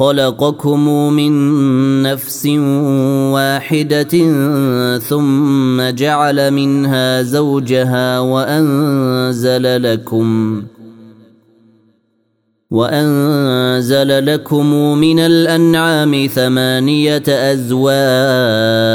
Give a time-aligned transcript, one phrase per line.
[0.00, 1.32] خلقكم من
[2.02, 2.46] نفس
[3.36, 4.14] واحدة
[4.98, 10.62] ثم جعل منها زوجها وأنزل لكم
[12.70, 14.66] وأنزل لكم
[14.98, 18.90] من الأنعام ثمانية أزواج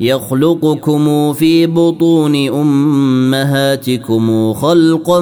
[0.00, 5.20] يخلقكم في بطون أمهاتكم خلقا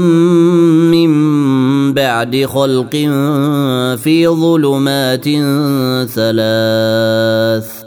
[0.89, 1.11] من
[1.95, 2.91] بعد خلق
[3.97, 5.25] في ظلمات
[6.09, 7.83] ثلاث.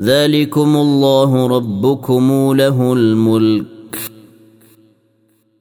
[0.00, 3.66] ذلكم الله ربكم له الملك.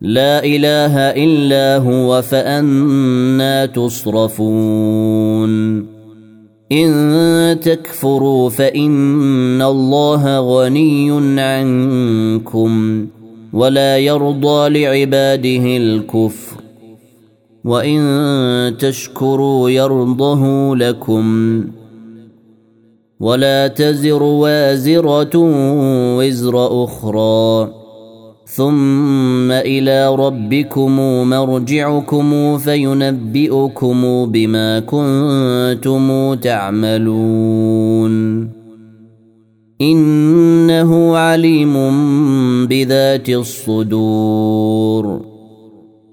[0.01, 5.49] لا إله إلا هو فأنا تصرفون.
[6.71, 11.11] إن تكفروا فإن الله غني
[11.41, 13.07] عنكم
[13.53, 16.48] ولا يرضى لعباده الكفر.
[17.69, 21.63] وان تشكروا يرضه لكم
[23.19, 25.29] ولا تزر وازره
[26.17, 27.71] وزر أخرى
[28.45, 30.99] ثم إلى ربكم
[31.29, 38.13] مرجعكم فينبئكم بما كنتم تعملون
[39.81, 41.73] انه عليم
[42.67, 45.28] بذات الصدور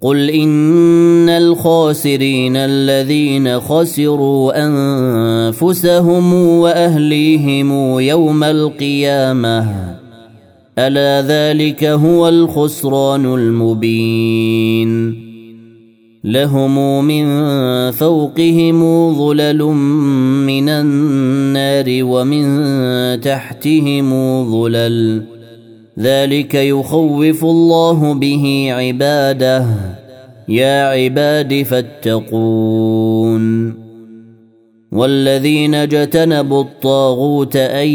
[0.00, 9.96] قل ان الخاسرين الذين خسروا انفسهم واهليهم يوم القيامه
[10.78, 15.26] الا ذلك هو الخسران المبين
[16.24, 17.26] لهم من
[17.90, 19.62] فوقهم ظلل
[20.46, 22.46] من النار ومن
[23.20, 24.10] تحتهم
[24.50, 25.35] ظلل
[25.98, 29.66] ذلك يخوف الله به عباده.
[30.48, 33.46] يا عباد فاتقون.
[34.92, 37.88] والذين اجتنبوا الطاغوت أن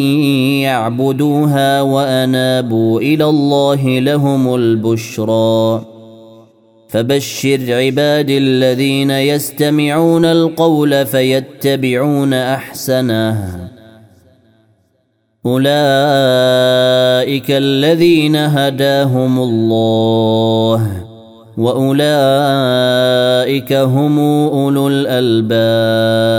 [0.61, 5.85] يعبدوها وأنابوا إلى الله لهم البشرى.
[6.89, 13.80] فبشر عباد الذين يستمعون القول فيتبعون أحسنه.
[15.45, 15.71] أولئك
[17.49, 21.03] الذين هداهم الله
[21.57, 22.03] وأولئك
[23.73, 26.31] هم أولو الألباب.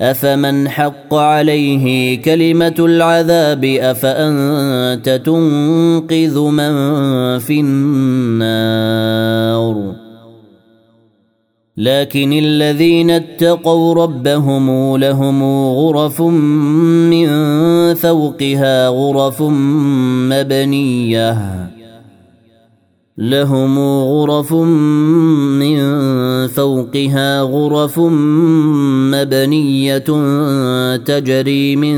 [0.00, 6.72] أفمن حق عليه كلمة العذاب أفأنت تنقذ من
[7.38, 8.98] في النار؟
[11.78, 17.28] لكن الذين اتقوا ربهم لهم غرف من
[17.94, 19.42] فوقها غرف
[20.32, 21.68] مبنية.
[23.18, 25.78] لهم غرف من
[26.46, 27.98] فوقها غرف
[29.14, 29.98] مبنية
[30.96, 31.96] تجري من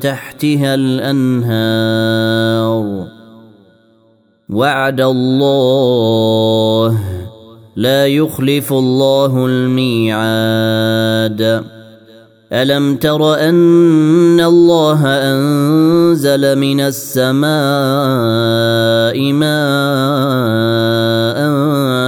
[0.00, 2.26] تحتها الأنهار.
[4.48, 7.15] وعد الله
[7.76, 10.96] لا يخلف الله الميعاد.
[12.52, 17.46] ألم تر أن الله أنزل من السماء
[19.32, 19.66] ماء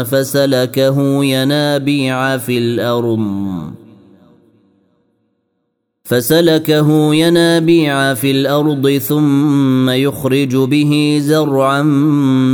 [0.05, 3.78] فسلكه ينابيع في الأرض؟
[6.09, 11.83] فسلكه ينابيع في الأرض ثم يخرج به زرعا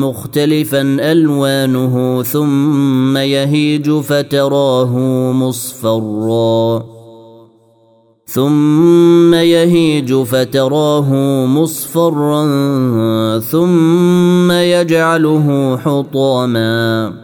[0.00, 4.98] مختلفا ألوانه ثم يهيج فتراه
[5.32, 6.84] مصفرا.
[8.26, 11.12] ثم يهيج فتراه
[11.46, 12.44] مصفرا
[13.38, 17.23] ثم يجعله حطاما.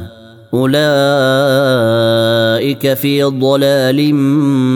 [0.53, 0.73] أولئك
[2.93, 4.15] في ضلال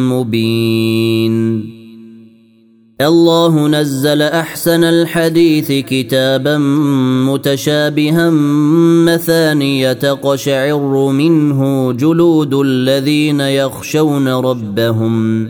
[0.09, 1.75] مبين.
[3.01, 6.57] الله نزل أحسن الحديث كتابا
[7.27, 8.29] متشابها
[9.05, 15.49] مثانية تقشعر منه جلود الذين يخشون ربهم.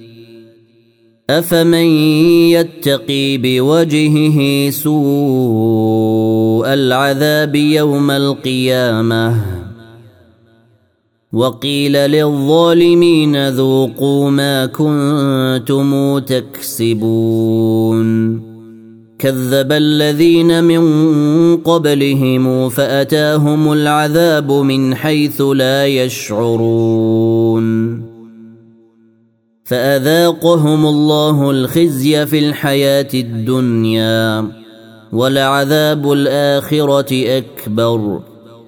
[1.39, 1.85] أفمن
[2.49, 9.41] يتقي بوجهه سوء العذاب يوم القيامة؟
[11.33, 18.01] وقيل للظالمين ذوقوا ما كنتم تكسبون.
[19.19, 20.83] كذب الذين من
[21.57, 27.61] قبلهم فأتاهم العذاب من حيث لا يشعرون.
[29.71, 34.47] فأذاقهم الله الخزي في الحياة الدنيا
[35.13, 38.19] ولعذاب الآخرة أكبر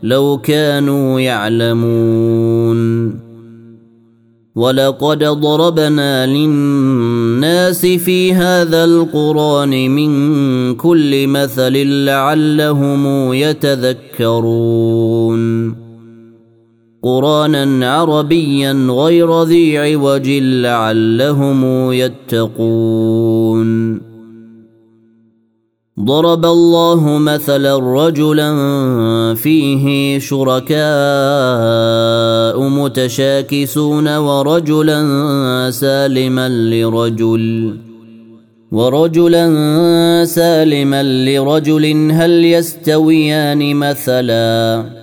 [0.03, 2.83] لو كانوا يعلمون.
[4.55, 14.93] ولقد ضربنا للناس في هذا القرآن من كل مثل لعلهم يتذكرون.
[17.03, 23.73] قرانا عربيا غير ذي عوج لعلهم يتقون.
[25.99, 28.49] ضرب الله مثلا رجلا
[29.35, 30.79] فيه شركاء
[32.69, 35.01] متشاكسون ورجلا
[35.71, 37.77] سالما لرجل
[38.71, 39.45] ورجلا
[40.25, 45.02] سالما لرجل هل يستويان مثلا؟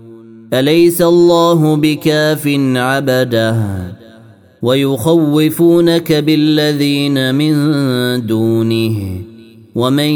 [0.53, 3.65] أليس الله بكاف عبده؟
[4.61, 7.55] ويخوفونك بالذين من
[8.25, 9.21] دونه.
[9.75, 10.13] ومن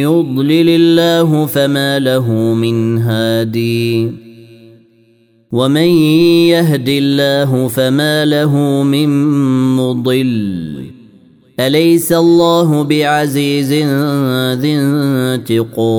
[0.00, 4.12] يضلل الله فما له من هادي.
[5.52, 5.88] ومن
[6.48, 9.08] يهد الله فما له من
[9.76, 10.84] مضل.
[11.60, 13.72] أليس الله بعزيز
[14.60, 14.76] ذي
[15.44, 15.98] انتقام؟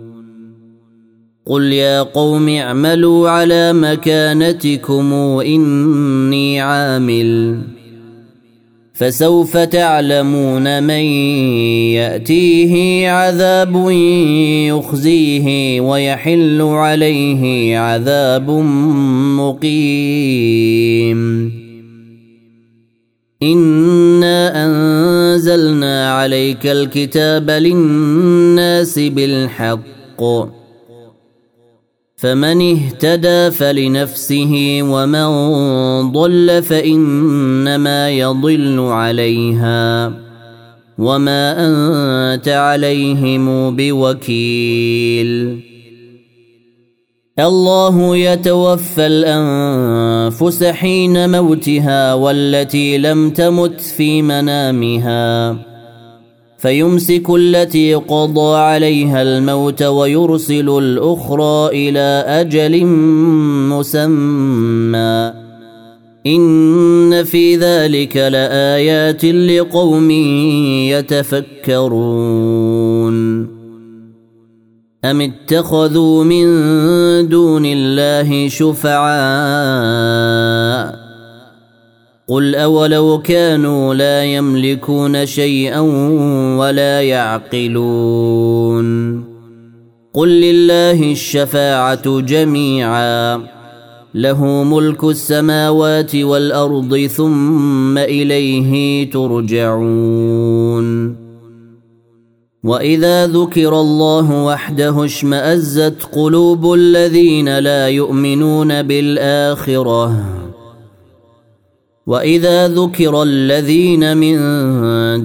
[1.51, 5.13] قل يا قوم اعملوا على مكانتكم
[5.45, 7.57] اني عامل
[8.93, 11.03] فسوف تعلمون من
[11.99, 13.89] ياتيه عذاب
[14.69, 18.49] يخزيه ويحل عليه عذاب
[19.39, 21.21] مقيم
[23.43, 30.60] انا انزلنا عليك الكتاب للناس بالحق
[32.21, 35.27] فمن اهتدى فلنفسه ومن
[36.11, 40.13] ضل فإنما يضل عليها
[40.97, 45.59] وما أنت عليهم بوكيل.
[47.39, 55.70] الله يتوفى الأنفس حين موتها والتي لم تمت في منامها.
[56.61, 62.85] فيمسك التي قضى عليها الموت ويرسل الأخرى إلى أجل
[63.69, 65.33] مسمى.
[66.27, 70.11] إن في ذلك لآيات لقوم
[71.71, 73.47] يتفكرون.
[75.05, 76.45] أم اتخذوا من
[77.29, 81.00] دون الله شفعاء؟
[82.27, 85.79] قل اولو كانوا لا يملكون شيئا
[86.59, 88.81] ولا يعقلون
[90.13, 93.41] قل لله الشفاعه جميعا
[94.15, 100.91] له ملك السماوات والارض ثم اليه ترجعون
[102.63, 110.25] واذا ذكر الله وحده اشمازت قلوب الذين لا يؤمنون بالاخره
[112.07, 114.37] واذا ذكر الذين من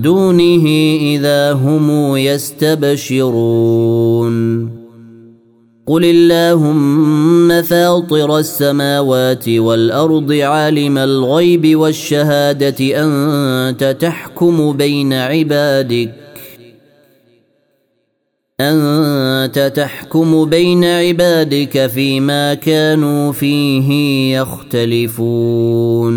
[0.02, 0.66] دونه
[1.00, 3.46] اذا هم يستبشرون
[5.86, 16.14] قل اللهم فاطر السماوات والارض عالم الغيب والشهاده انت تحكم بين عبادك
[18.60, 23.90] انت تحكم بين عبادك فيما كانوا فيه
[24.38, 26.16] يختلفون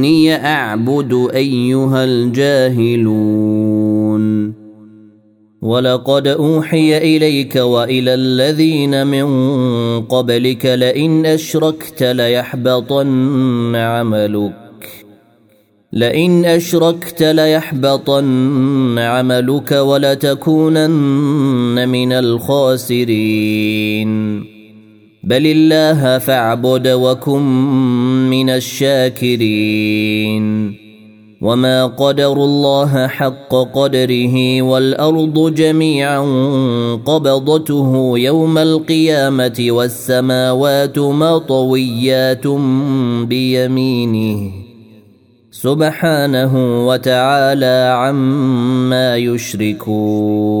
[0.00, 3.40] تامروني أعبد أيها الجاهلون.
[5.62, 9.26] ولقد أوحي إليك وإلى الذين من
[10.00, 14.52] قبلك لئن أشركت ليحبطن عملك.
[15.92, 20.88] لئن أشركت ليحبطن عملك ولتكونن
[21.88, 23.40] من الخاسرين.
[25.24, 27.42] بل الله فاعبد وكن
[28.30, 30.00] من الشاكرين
[31.40, 36.20] وما قدروا الله حق قدره والارض جميعا
[37.06, 42.46] قبضته يوم القيامه والسماوات مطويات
[43.26, 44.50] بيمينه
[45.50, 50.60] سبحانه وتعالى عما يشركون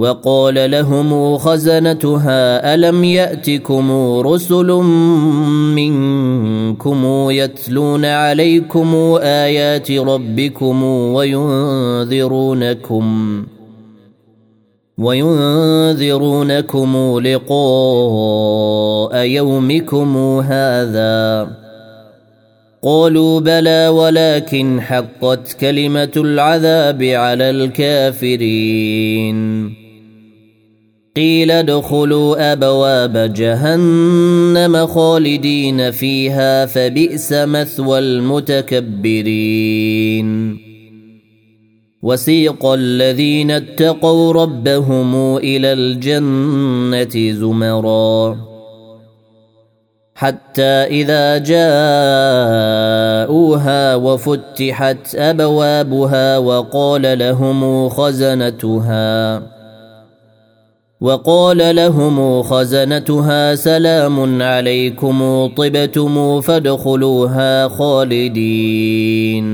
[0.00, 4.66] وقال لهم خزنتها ألم يأتكم رسل
[5.76, 10.82] منكم يتلون عليكم آيات ربكم
[11.14, 13.04] وينذرونكم
[14.98, 21.48] وينذرونكم لقاء يومكم هذا.
[22.82, 29.30] قالوا بلى ولكن حقت كلمة العذاب على الكافرين.
[31.16, 39.00] قيل ادخلوا أبواب جهنم خالدين فيها فبئس مثوى المتكبرين.
[42.02, 48.36] وسيق الذين اتقوا ربهم إلى الجنة زمرا.
[50.14, 51.64] حتى إذا جاءوها
[53.94, 59.59] وفتحت أبوابها وقال لهم خزنتها.
[61.00, 69.46] وقال لهم خزنتها سلام عليكم طبتم فادخلوها خالدين.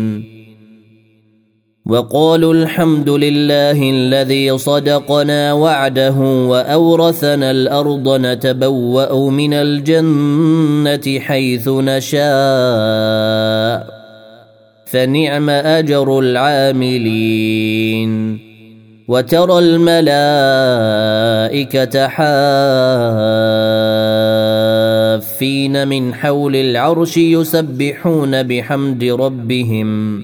[1.87, 12.27] وقالوا الحمد لله الذي صدقنا وعده وأورثنا الأرض نتبوأ من الجنة حيث نشاء
[14.87, 17.67] فنعم أجر العاملين.
[19.09, 20.87] وترى الملائكة
[22.09, 22.29] حافين
[25.89, 30.23] من حول العرش يسبحون بحمد ربهم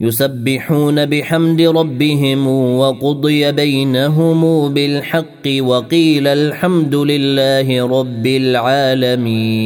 [0.00, 2.46] يسبحون بحمد ربهم
[2.78, 9.64] وقضي بينهم بالحق وقيل الحمد لله رب العالمين.